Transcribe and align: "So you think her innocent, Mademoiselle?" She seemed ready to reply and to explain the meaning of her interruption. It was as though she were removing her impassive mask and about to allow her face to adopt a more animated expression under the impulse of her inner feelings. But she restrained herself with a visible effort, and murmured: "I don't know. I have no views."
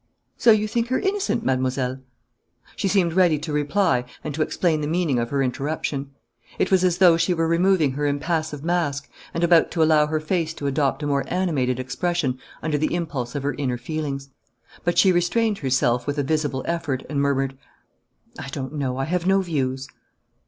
"So 0.35 0.49
you 0.49 0.67
think 0.67 0.87
her 0.87 0.99
innocent, 0.99 1.45
Mademoiselle?" 1.45 1.99
She 2.75 2.87
seemed 2.87 3.13
ready 3.13 3.37
to 3.37 3.53
reply 3.53 4.03
and 4.23 4.33
to 4.33 4.41
explain 4.41 4.81
the 4.81 4.87
meaning 4.87 5.19
of 5.19 5.29
her 5.29 5.43
interruption. 5.43 6.09
It 6.57 6.71
was 6.71 6.83
as 6.83 6.97
though 6.97 7.17
she 7.17 7.35
were 7.35 7.47
removing 7.47 7.91
her 7.91 8.07
impassive 8.07 8.63
mask 8.63 9.07
and 9.31 9.43
about 9.43 9.69
to 9.69 9.83
allow 9.83 10.07
her 10.07 10.19
face 10.19 10.55
to 10.55 10.65
adopt 10.65 11.03
a 11.03 11.05
more 11.05 11.23
animated 11.27 11.79
expression 11.79 12.39
under 12.63 12.79
the 12.79 12.95
impulse 12.95 13.35
of 13.35 13.43
her 13.43 13.53
inner 13.59 13.77
feelings. 13.77 14.29
But 14.83 14.97
she 14.97 15.11
restrained 15.11 15.59
herself 15.59 16.07
with 16.07 16.17
a 16.17 16.23
visible 16.23 16.63
effort, 16.65 17.03
and 17.07 17.21
murmured: 17.21 17.55
"I 18.39 18.47
don't 18.47 18.73
know. 18.73 18.97
I 18.97 19.05
have 19.05 19.27
no 19.27 19.41
views." 19.43 19.87